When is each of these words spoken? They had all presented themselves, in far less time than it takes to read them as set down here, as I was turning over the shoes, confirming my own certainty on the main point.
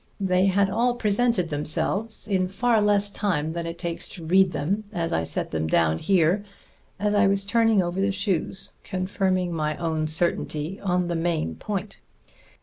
They 0.19 0.47
had 0.47 0.67
all 0.67 0.95
presented 0.95 1.49
themselves, 1.51 2.27
in 2.27 2.47
far 2.47 2.81
less 2.81 3.11
time 3.11 3.53
than 3.53 3.67
it 3.67 3.77
takes 3.77 4.07
to 4.07 4.25
read 4.25 4.51
them 4.51 4.83
as 4.91 5.13
set 5.29 5.51
down 5.67 5.99
here, 5.99 6.43
as 6.99 7.13
I 7.13 7.27
was 7.27 7.45
turning 7.45 7.83
over 7.83 8.01
the 8.01 8.11
shoes, 8.11 8.71
confirming 8.83 9.53
my 9.53 9.77
own 9.77 10.07
certainty 10.07 10.79
on 10.81 11.07
the 11.07 11.15
main 11.15 11.53
point. 11.53 11.99